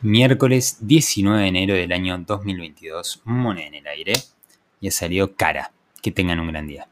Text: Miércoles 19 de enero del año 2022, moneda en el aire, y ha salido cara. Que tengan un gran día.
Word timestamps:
Miércoles 0.00 0.78
19 0.82 1.42
de 1.42 1.48
enero 1.48 1.74
del 1.74 1.92
año 1.92 2.16
2022, 2.18 3.20
moneda 3.24 3.66
en 3.66 3.74
el 3.74 3.86
aire, 3.88 4.12
y 4.80 4.86
ha 4.86 4.90
salido 4.92 5.34
cara. 5.34 5.72
Que 6.00 6.12
tengan 6.12 6.38
un 6.38 6.46
gran 6.46 6.68
día. 6.68 6.86